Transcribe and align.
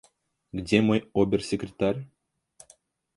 Где 0.51 0.81
мой 0.81 1.11
обер-секретарь?» 1.13 2.07